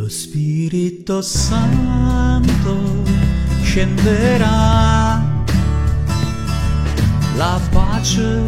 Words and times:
Lo 0.00 0.08
Spirito 0.08 1.20
Santo 1.20 3.02
scenderà, 3.62 5.22
la 7.36 7.60
pace 7.70 8.42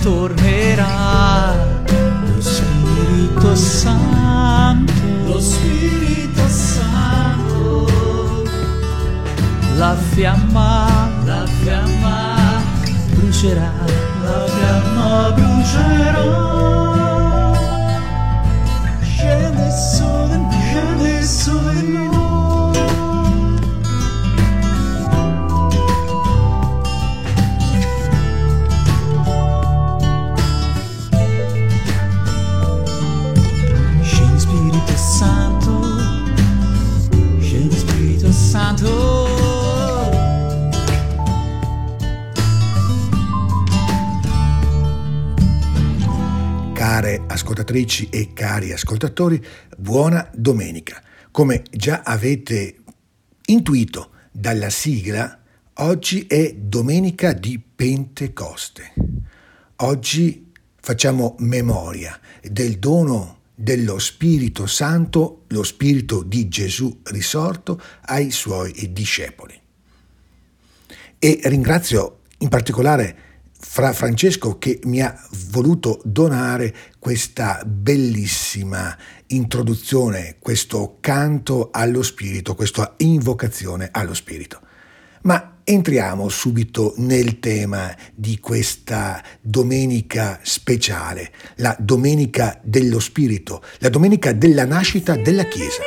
tornerà. 0.00 1.54
Lo 2.24 2.40
Spirito 2.40 3.54
Santo, 3.54 4.92
lo 5.26 5.40
Spirito 5.40 6.48
Santo, 6.48 7.86
la 9.76 9.94
fiamma, 9.94 11.10
la 11.26 11.44
fiamma 11.62 12.62
brucerà, 13.10 13.72
la 14.22 14.46
fiamma 14.46 15.32
brucerà. 15.32 16.59
Santo. 38.70 39.26
Care 46.72 47.22
ascoltatrici 47.26 48.08
e 48.10 48.32
cari 48.32 48.72
ascoltatori, 48.72 49.44
buona 49.76 50.30
domenica. 50.32 51.02
Come 51.32 51.62
già 51.70 52.02
avete 52.04 52.76
intuito 53.46 54.10
dalla 54.30 54.70
sigla, 54.70 55.40
oggi 55.74 56.26
è 56.26 56.54
domenica 56.54 57.32
di 57.32 57.60
Pentecoste. 57.60 58.92
Oggi 59.76 60.52
facciamo 60.80 61.34
memoria 61.38 62.18
del 62.42 62.78
dono 62.78 63.39
dello 63.60 63.98
Spirito 63.98 64.66
Santo, 64.66 65.44
lo 65.48 65.62
Spirito 65.62 66.22
di 66.22 66.48
Gesù 66.48 67.00
risorto 67.04 67.78
ai 68.06 68.30
suoi 68.30 68.90
discepoli. 68.90 69.60
E 71.18 71.40
ringrazio 71.44 72.20
in 72.38 72.48
particolare 72.48 73.28
Fra 73.62 73.92
Francesco 73.92 74.56
che 74.56 74.80
mi 74.84 75.02
ha 75.02 75.14
voluto 75.50 76.00
donare 76.04 76.74
questa 76.98 77.62
bellissima 77.66 78.96
introduzione, 79.26 80.36
questo 80.38 80.96
canto 81.00 81.68
allo 81.70 82.02
Spirito, 82.02 82.54
questa 82.54 82.94
invocazione 82.96 83.90
allo 83.92 84.14
Spirito. 84.14 84.60
Ma 85.22 85.49
entriamo 85.70 86.28
subito 86.28 86.94
nel 86.96 87.38
tema 87.38 87.94
di 88.12 88.40
questa 88.40 89.22
domenica 89.40 90.40
speciale, 90.42 91.30
la 91.56 91.76
domenica 91.78 92.58
dello 92.60 92.98
Spirito, 92.98 93.62
la 93.78 93.88
domenica 93.88 94.32
della 94.32 94.64
nascita 94.64 95.14
della 95.14 95.44
Chiesa. 95.44 95.82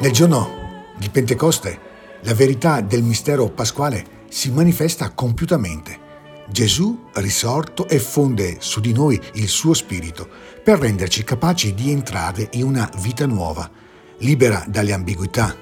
Nel 0.00 0.12
giorno 0.12 0.92
di 0.96 1.08
Pentecoste 1.10 1.80
la 2.20 2.34
verità 2.34 2.80
del 2.80 3.02
mistero 3.02 3.48
pasquale 3.48 4.26
si 4.28 4.52
manifesta 4.52 5.10
compiutamente. 5.10 6.06
Gesù 6.50 7.08
risorto 7.14 7.86
e 7.88 7.98
fonde 7.98 8.56
su 8.60 8.80
di 8.80 8.92
noi 8.92 9.20
il 9.34 9.48
suo 9.48 9.74
spirito 9.74 10.28
per 10.64 10.78
renderci 10.78 11.22
capaci 11.22 11.74
di 11.74 11.90
entrare 11.90 12.48
in 12.52 12.64
una 12.64 12.90
vita 13.00 13.26
nuova, 13.26 13.70
libera 14.18 14.64
dalle 14.66 14.94
ambiguità, 14.94 15.54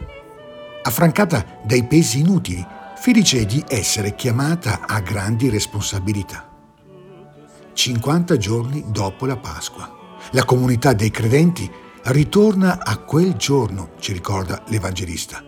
affrancata 0.82 1.60
dai 1.64 1.84
pesi 1.84 2.20
inutili, 2.20 2.64
felice 2.96 3.44
di 3.44 3.62
essere 3.66 4.14
chiamata 4.14 4.86
a 4.86 5.00
grandi 5.00 5.48
responsabilità. 5.48 6.48
50 7.72 8.36
giorni 8.36 8.84
dopo 8.88 9.26
la 9.26 9.36
Pasqua, 9.36 9.92
la 10.30 10.44
comunità 10.44 10.92
dei 10.92 11.10
credenti 11.10 11.68
ritorna 12.04 12.84
a 12.84 12.96
quel 12.98 13.34
giorno, 13.34 13.90
ci 13.98 14.12
ricorda 14.12 14.62
l'Evangelista. 14.68 15.42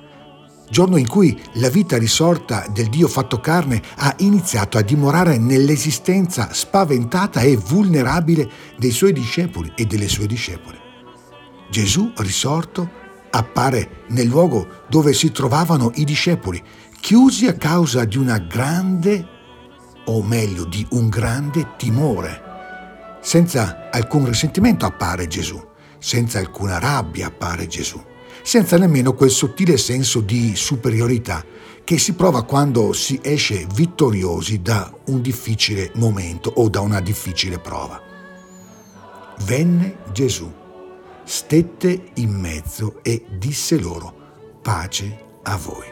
Giorno 0.70 0.96
in 0.96 1.08
cui 1.08 1.40
la 1.54 1.68
vita 1.68 1.96
risorta 1.96 2.66
del 2.70 2.88
Dio 2.88 3.08
fatto 3.08 3.40
carne 3.40 3.82
ha 3.96 4.14
iniziato 4.18 4.78
a 4.78 4.82
dimorare 4.82 5.38
nell'esistenza 5.38 6.52
spaventata 6.52 7.40
e 7.40 7.56
vulnerabile 7.56 8.50
dei 8.76 8.90
suoi 8.90 9.12
discepoli 9.12 9.72
e 9.74 9.86
delle 9.86 10.08
sue 10.08 10.26
discepole. 10.26 10.78
Gesù 11.70 12.12
risorto 12.16 12.90
appare 13.30 14.04
nel 14.08 14.26
luogo 14.26 14.66
dove 14.88 15.12
si 15.12 15.32
trovavano 15.32 15.92
i 15.94 16.04
discepoli, 16.04 16.62
chiusi 17.00 17.46
a 17.46 17.54
causa 17.54 18.04
di 18.04 18.16
una 18.16 18.38
grande, 18.38 19.26
o 20.06 20.22
meglio 20.22 20.64
di 20.64 20.86
un 20.90 21.08
grande 21.08 21.74
timore. 21.76 22.46
Senza 23.20 23.88
alcun 23.90 24.26
risentimento 24.26 24.86
appare 24.86 25.26
Gesù 25.26 25.66
senza 25.98 26.38
alcuna 26.38 26.78
rabbia 26.78 27.26
appare 27.26 27.66
Gesù, 27.66 28.02
senza 28.42 28.76
nemmeno 28.76 29.14
quel 29.14 29.30
sottile 29.30 29.76
senso 29.76 30.20
di 30.20 30.54
superiorità 30.54 31.44
che 31.88 31.96
si 31.96 32.12
prova 32.12 32.42
quando 32.42 32.92
si 32.92 33.18
esce 33.22 33.66
vittoriosi 33.74 34.60
da 34.60 34.94
un 35.06 35.22
difficile 35.22 35.90
momento 35.94 36.52
o 36.56 36.68
da 36.68 36.80
una 36.80 37.00
difficile 37.00 37.58
prova. 37.58 37.98
Venne 39.44 39.96
Gesù, 40.12 40.52
stette 41.24 42.10
in 42.16 42.28
mezzo 42.28 43.02
e 43.02 43.24
disse 43.38 43.78
loro, 43.78 44.14
pace 44.60 45.18
a 45.44 45.56
voi. 45.56 45.86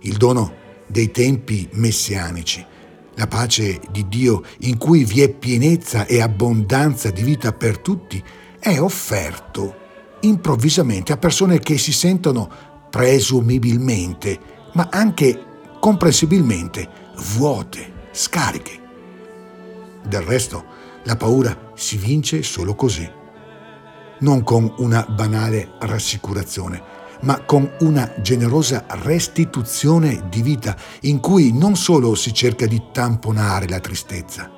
Il 0.00 0.16
dono 0.16 0.52
dei 0.88 1.12
tempi 1.12 1.68
messianici, 1.74 2.66
la 3.14 3.28
pace 3.28 3.80
di 3.92 4.08
Dio 4.08 4.42
in 4.62 4.78
cui 4.78 5.04
vi 5.04 5.22
è 5.22 5.28
pienezza 5.28 6.06
e 6.06 6.20
abbondanza 6.20 7.10
di 7.10 7.22
vita 7.22 7.52
per 7.52 7.78
tutti, 7.78 8.20
è 8.58 8.80
offerto 8.80 9.84
improvvisamente 10.20 11.12
a 11.12 11.16
persone 11.16 11.58
che 11.58 11.78
si 11.78 11.92
sentono 11.92 12.48
presumibilmente, 12.90 14.38
ma 14.72 14.88
anche 14.90 15.44
comprensibilmente 15.80 16.88
vuote, 17.36 18.08
scariche. 18.12 18.80
Del 20.04 20.22
resto, 20.22 20.64
la 21.04 21.16
paura 21.16 21.72
si 21.74 21.96
vince 21.96 22.42
solo 22.42 22.74
così, 22.74 23.08
non 24.20 24.42
con 24.42 24.72
una 24.78 25.04
banale 25.08 25.72
rassicurazione, 25.80 26.94
ma 27.20 27.40
con 27.40 27.70
una 27.80 28.14
generosa 28.20 28.84
restituzione 28.88 30.28
di 30.28 30.42
vita 30.42 30.76
in 31.02 31.20
cui 31.20 31.56
non 31.56 31.76
solo 31.76 32.14
si 32.14 32.32
cerca 32.32 32.66
di 32.66 32.82
tamponare 32.92 33.68
la 33.68 33.80
tristezza, 33.80 34.50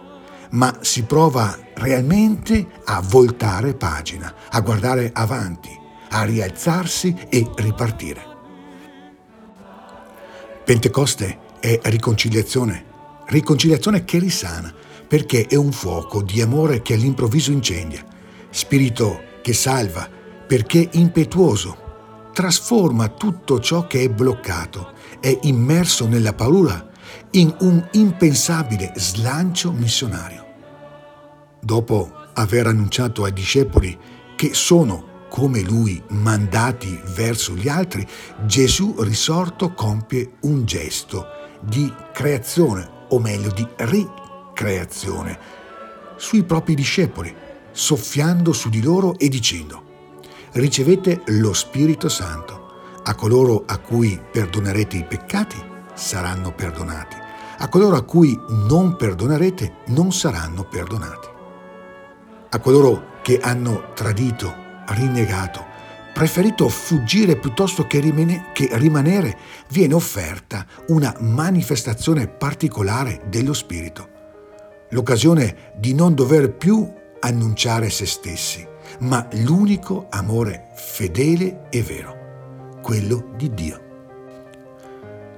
ma 0.50 0.78
si 0.80 1.04
prova 1.04 1.56
realmente 1.74 2.66
a 2.84 3.00
voltare 3.00 3.74
pagina, 3.74 4.34
a 4.50 4.60
guardare 4.60 5.10
avanti, 5.12 5.70
a 6.10 6.22
rialzarsi 6.24 7.14
e 7.28 7.50
ripartire. 7.56 8.36
Pentecoste 10.64 11.38
è 11.60 11.78
riconciliazione, 11.84 12.84
riconciliazione 13.26 14.04
che 14.04 14.18
risana, 14.18 14.72
perché 15.06 15.46
è 15.46 15.54
un 15.54 15.72
fuoco 15.72 16.22
di 16.22 16.40
amore 16.42 16.82
che 16.82 16.94
all'improvviso 16.94 17.50
incendia, 17.50 18.04
spirito 18.50 19.22
che 19.42 19.54
salva, 19.54 20.08
perché 20.46 20.88
impetuoso, 20.92 22.30
trasforma 22.32 23.08
tutto 23.08 23.60
ciò 23.60 23.86
che 23.86 24.02
è 24.02 24.08
bloccato, 24.08 24.92
è 25.20 25.36
immerso 25.42 26.06
nella 26.06 26.34
paura 26.34 26.87
in 27.32 27.54
un 27.60 27.86
impensabile 27.92 28.92
slancio 28.96 29.72
missionario. 29.72 30.46
Dopo 31.60 32.12
aver 32.34 32.66
annunciato 32.68 33.24
ai 33.24 33.32
discepoli 33.32 33.98
che 34.36 34.54
sono 34.54 35.26
come 35.28 35.60
lui 35.60 36.02
mandati 36.08 36.98
verso 37.14 37.54
gli 37.54 37.68
altri, 37.68 38.06
Gesù 38.46 38.94
risorto 39.00 39.72
compie 39.74 40.32
un 40.42 40.64
gesto 40.64 41.26
di 41.60 41.92
creazione, 42.12 42.96
o 43.08 43.18
meglio 43.18 43.50
di 43.50 43.66
ricreazione, 43.76 45.38
sui 46.16 46.44
propri 46.44 46.74
discepoli, 46.74 47.34
soffiando 47.72 48.52
su 48.52 48.68
di 48.68 48.82
loro 48.82 49.18
e 49.18 49.28
dicendo, 49.28 49.82
ricevete 50.52 51.22
lo 51.26 51.52
Spirito 51.52 52.08
Santo, 52.08 52.56
a 53.02 53.14
coloro 53.14 53.64
a 53.66 53.78
cui 53.78 54.20
perdonerete 54.30 54.96
i 54.96 55.04
peccati 55.04 55.67
saranno 55.98 56.52
perdonati, 56.52 57.16
a 57.58 57.68
coloro 57.68 57.96
a 57.96 58.02
cui 58.02 58.38
non 58.48 58.96
perdonerete 58.96 59.78
non 59.88 60.12
saranno 60.12 60.64
perdonati. 60.64 61.28
A 62.50 62.58
coloro 62.60 63.16
che 63.20 63.38
hanno 63.38 63.92
tradito, 63.94 64.54
rinnegato, 64.86 65.66
preferito 66.14 66.68
fuggire 66.68 67.36
piuttosto 67.36 67.86
che, 67.86 68.00
rimane- 68.00 68.52
che 68.52 68.68
rimanere, 68.72 69.36
viene 69.70 69.94
offerta 69.94 70.64
una 70.88 71.14
manifestazione 71.18 72.28
particolare 72.28 73.22
dello 73.28 73.52
Spirito. 73.52 74.16
L'occasione 74.90 75.72
di 75.76 75.94
non 75.94 76.14
dover 76.14 76.54
più 76.54 76.90
annunciare 77.20 77.90
se 77.90 78.06
stessi, 78.06 78.66
ma 79.00 79.28
l'unico 79.32 80.06
amore 80.10 80.68
fedele 80.74 81.66
e 81.70 81.82
vero, 81.82 82.78
quello 82.80 83.32
di 83.36 83.52
Dio. 83.52 83.87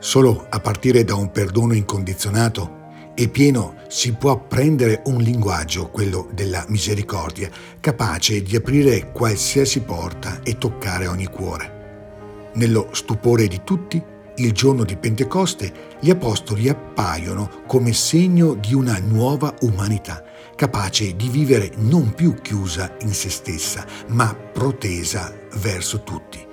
Solo 0.00 0.46
a 0.48 0.58
partire 0.60 1.04
da 1.04 1.14
un 1.14 1.30
perdono 1.30 1.74
incondizionato 1.74 2.78
e 3.14 3.28
pieno 3.28 3.74
si 3.88 4.14
può 4.14 4.30
apprendere 4.30 5.02
un 5.04 5.20
linguaggio, 5.20 5.90
quello 5.90 6.26
della 6.32 6.64
misericordia, 6.68 7.50
capace 7.80 8.42
di 8.42 8.56
aprire 8.56 9.12
qualsiasi 9.12 9.80
porta 9.80 10.40
e 10.42 10.56
toccare 10.56 11.06
ogni 11.06 11.26
cuore. 11.26 12.48
Nello 12.54 12.88
stupore 12.92 13.46
di 13.46 13.60
tutti, 13.62 14.02
il 14.36 14.52
giorno 14.52 14.84
di 14.84 14.96
Pentecoste, 14.96 15.70
gli 16.00 16.08
apostoli 16.08 16.70
appaiono 16.70 17.60
come 17.66 17.92
segno 17.92 18.54
di 18.54 18.72
una 18.72 18.98
nuova 18.98 19.54
umanità, 19.60 20.24
capace 20.56 21.14
di 21.14 21.28
vivere 21.28 21.72
non 21.76 22.14
più 22.14 22.40
chiusa 22.40 22.96
in 23.00 23.12
se 23.12 23.28
stessa, 23.28 23.84
ma 24.06 24.34
protesa 24.34 25.30
verso 25.56 26.02
tutti. 26.02 26.48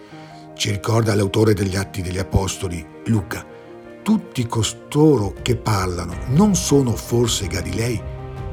Ci 0.58 0.72
ricorda 0.72 1.16
l'autore 1.16 1.54
degli 1.54 1.76
Atti 1.76 2.02
degli 2.02 2.18
Apostoli, 2.18 2.86
Luca 3.06 3.56
tutti 4.08 4.48
costoro 4.48 5.34
che 5.42 5.58
parlano 5.58 6.16
non 6.28 6.56
sono 6.56 6.96
forse 6.96 7.48
Galilei? 7.48 8.02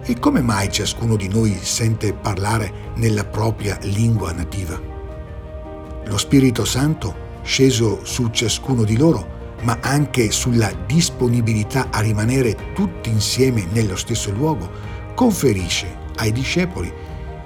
E 0.02 0.18
come 0.18 0.40
mai 0.40 0.68
ciascuno 0.68 1.14
di 1.14 1.28
noi 1.28 1.56
sente 1.62 2.12
parlare 2.12 2.90
nella 2.96 3.24
propria 3.24 3.78
lingua 3.82 4.32
nativa? 4.32 4.76
Lo 6.06 6.18
Spirito 6.18 6.64
Santo, 6.64 7.38
sceso 7.44 8.04
su 8.04 8.30
ciascuno 8.30 8.82
di 8.82 8.96
loro, 8.96 9.54
ma 9.62 9.78
anche 9.80 10.32
sulla 10.32 10.72
disponibilità 10.86 11.86
a 11.92 12.00
rimanere 12.00 12.72
tutti 12.74 13.10
insieme 13.10 13.68
nello 13.70 13.94
stesso 13.94 14.32
luogo, 14.32 14.68
conferisce 15.14 15.98
ai 16.16 16.32
discepoli 16.32 16.92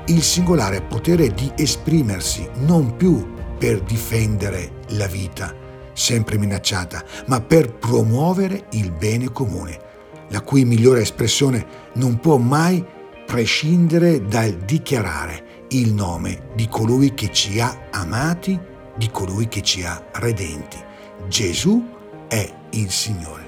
il 0.06 0.22
singolare 0.22 0.81
potere 0.81 1.28
di 1.34 1.52
esprimersi 1.56 2.49
non 2.61 2.96
più 2.96 3.37
per 3.58 3.81
difendere 3.81 4.82
la 4.90 5.06
vita, 5.06 5.55
sempre 5.93 6.38
minacciata, 6.38 7.05
ma 7.26 7.40
per 7.40 7.72
promuovere 7.75 8.66
il 8.70 8.93
bene 8.93 9.31
comune, 9.32 9.78
la 10.28 10.40
cui 10.43 10.64
migliore 10.64 11.00
espressione 11.00 11.66
non 11.94 12.20
può 12.20 12.37
mai 12.37 12.84
prescindere 13.26 14.25
dal 14.25 14.52
dichiarare 14.52 15.66
il 15.70 15.93
nome 15.93 16.49
di 16.55 16.69
colui 16.69 17.12
che 17.12 17.31
ci 17.32 17.60
ha 17.60 17.88
amati, 17.90 18.58
di 18.96 19.10
colui 19.10 19.49
che 19.49 19.62
ci 19.62 19.84
ha 19.84 20.02
redenti. 20.14 20.78
Gesù 21.26 21.84
è 22.28 22.50
il 22.70 22.90
Signore. 22.90 23.46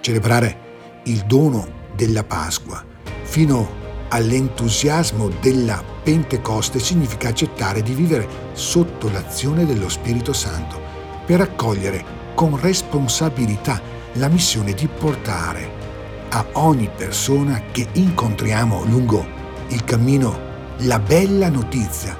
Celebrare 0.00 1.00
il 1.04 1.24
dono 1.26 1.80
della 1.94 2.22
Pasqua 2.22 2.84
fino 3.22 3.81
all'entusiasmo 4.12 5.30
della 5.40 5.82
Pentecoste 6.02 6.78
significa 6.78 7.28
accettare 7.28 7.82
di 7.82 7.94
vivere 7.94 8.28
sotto 8.52 9.10
l'azione 9.10 9.64
dello 9.64 9.88
Spirito 9.88 10.32
Santo 10.32 10.80
per 11.24 11.40
accogliere 11.40 12.04
con 12.34 12.58
responsabilità 12.60 13.80
la 14.14 14.28
missione 14.28 14.74
di 14.74 14.86
portare 14.86 15.80
a 16.28 16.44
ogni 16.52 16.90
persona 16.94 17.62
che 17.72 17.88
incontriamo 17.92 18.84
lungo 18.84 19.26
il 19.68 19.82
cammino 19.84 20.50
la 20.78 20.98
bella 20.98 21.48
notizia 21.48 22.16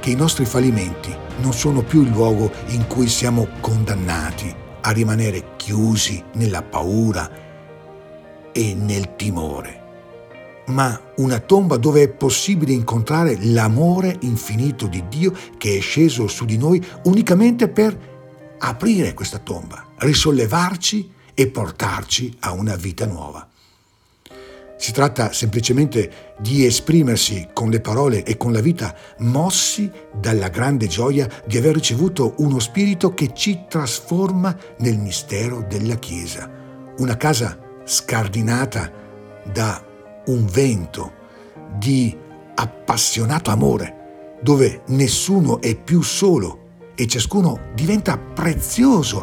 che 0.00 0.10
i 0.10 0.14
nostri 0.14 0.46
fallimenti 0.46 1.14
non 1.40 1.52
sono 1.52 1.82
più 1.82 2.02
il 2.02 2.10
luogo 2.10 2.50
in 2.68 2.86
cui 2.86 3.08
siamo 3.08 3.48
condannati 3.60 4.54
a 4.80 4.90
rimanere 4.90 5.56
chiusi 5.56 6.22
nella 6.34 6.62
paura 6.62 7.28
e 8.52 8.74
nel 8.74 9.16
timore, 9.16 9.85
ma 10.66 11.00
una 11.16 11.38
tomba 11.38 11.76
dove 11.76 12.02
è 12.02 12.08
possibile 12.08 12.72
incontrare 12.72 13.36
l'amore 13.40 14.16
infinito 14.20 14.86
di 14.86 15.04
Dio 15.08 15.32
che 15.56 15.76
è 15.76 15.80
sceso 15.80 16.26
su 16.26 16.44
di 16.44 16.58
noi 16.58 16.84
unicamente 17.04 17.68
per 17.68 18.14
aprire 18.58 19.14
questa 19.14 19.38
tomba, 19.38 19.86
risollevarci 19.98 21.12
e 21.34 21.48
portarci 21.48 22.36
a 22.40 22.52
una 22.52 22.74
vita 22.76 23.06
nuova. 23.06 23.46
Si 24.78 24.92
tratta 24.92 25.32
semplicemente 25.32 26.34
di 26.38 26.66
esprimersi 26.66 27.48
con 27.52 27.70
le 27.70 27.80
parole 27.80 28.24
e 28.24 28.36
con 28.36 28.52
la 28.52 28.60
vita 28.60 28.94
mossi 29.18 29.90
dalla 30.12 30.48
grande 30.48 30.86
gioia 30.86 31.28
di 31.46 31.56
aver 31.56 31.74
ricevuto 31.74 32.34
uno 32.38 32.58
spirito 32.58 33.14
che 33.14 33.32
ci 33.32 33.64
trasforma 33.68 34.54
nel 34.78 34.98
mistero 34.98 35.64
della 35.66 35.96
Chiesa. 35.96 36.50
Una 36.98 37.16
casa 37.16 37.58
scardinata 37.84 38.92
da 39.50 39.82
un 40.26 40.46
vento 40.46 41.12
di 41.76 42.16
appassionato 42.54 43.50
amore, 43.50 44.38
dove 44.40 44.82
nessuno 44.86 45.60
è 45.60 45.76
più 45.76 46.02
solo 46.02 46.64
e 46.94 47.06
ciascuno 47.06 47.60
diventa 47.74 48.16
prezioso 48.16 49.22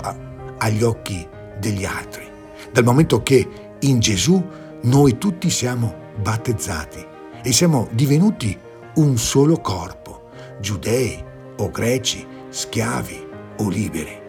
agli 0.58 0.84
occhi 0.84 1.28
degli 1.60 1.86
altri, 1.86 2.30
dal 2.72 2.84
momento 2.84 3.24
che 3.24 3.48
in 3.80 4.00
Gesù 4.00 4.44
noi 4.84 5.18
tutti 5.18 5.50
siamo 5.50 5.94
battezzati 6.22 7.06
e 7.42 7.52
siamo 7.52 7.88
divenuti 7.92 8.58
un 8.96 9.18
solo 9.18 9.60
corpo, 9.60 10.30
giudei 10.60 11.22
o 11.58 11.70
greci, 11.70 12.26
schiavi 12.50 13.28
o 13.58 13.70
liberi. 13.70 14.22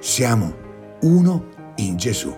Siamo 0.00 0.54
uno 1.02 1.48
in 1.76 1.96
Gesù. 1.96 2.34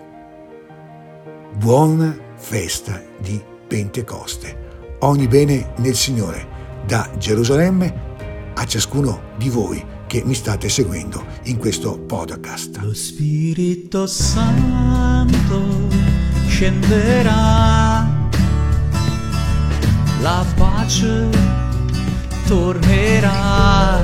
Buona 1.54 2.16
festa 2.36 3.02
di 3.18 3.49
Pentecoste. 3.70 4.96
Ogni 5.02 5.28
bene 5.28 5.74
nel 5.76 5.94
Signore, 5.94 6.82
da 6.84 7.08
Gerusalemme 7.16 8.08
a 8.54 8.64
ciascuno 8.66 9.30
di 9.36 9.48
voi 9.48 9.80
che 10.08 10.24
mi 10.24 10.34
state 10.34 10.68
seguendo 10.68 11.24
in 11.44 11.56
questo 11.56 11.96
podcast. 11.96 12.78
Lo 12.78 12.92
Spirito 12.92 14.08
Santo 14.08 15.62
scenderà, 16.48 18.08
la 20.20 20.44
pace 20.56 21.28
tornerà. 22.48 24.00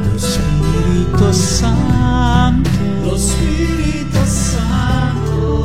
Lo 0.00 0.16
Spirito 0.16 1.32
Santo, 1.32 2.70
lo 3.02 3.16
Spirito 3.16 4.24
Santo, 4.24 5.64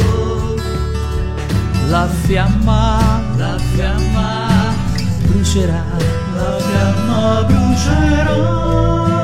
la 1.87 2.07
fiamma, 2.23 3.06
brucerà, 5.57 5.83
la 6.35 6.59
fiamma 6.59 7.43
brucerà. 7.47 9.16